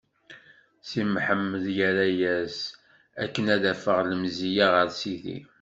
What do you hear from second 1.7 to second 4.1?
irra-as: Akken ad afeɣ